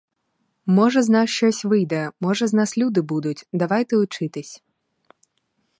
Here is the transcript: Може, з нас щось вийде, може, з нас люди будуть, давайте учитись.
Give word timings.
Може, 0.65 1.01
з 1.03 1.09
нас 1.09 1.29
щось 1.29 1.65
вийде, 1.65 2.11
може, 2.19 2.47
з 2.47 2.53
нас 2.53 2.77
люди 2.77 3.01
будуть, 3.01 3.47
давайте 3.53 3.97
учитись. 3.97 4.63